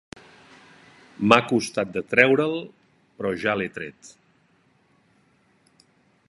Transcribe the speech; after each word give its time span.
M'ha 1.31 1.37
costat 1.51 1.91
de 1.97 2.03
treure-l, 2.13 2.57
peró 3.19 3.35
ja 3.45 3.55
l'he 3.61 3.71
tret 3.77 4.13